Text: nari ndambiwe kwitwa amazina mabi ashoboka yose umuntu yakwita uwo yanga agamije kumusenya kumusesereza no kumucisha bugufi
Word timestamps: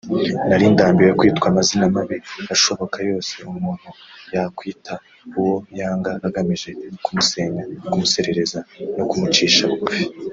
nari 0.47 0.65
ndambiwe 0.73 1.11
kwitwa 1.19 1.45
amazina 1.51 1.85
mabi 1.95 2.17
ashoboka 2.53 2.97
yose 3.09 3.33
umuntu 3.51 3.89
yakwita 4.33 4.93
uwo 5.39 5.55
yanga 5.79 6.11
agamije 6.27 6.69
kumusenya 7.03 7.63
kumusesereza 7.89 8.59
no 8.97 9.03
kumucisha 9.09 9.61
bugufi 9.69 10.03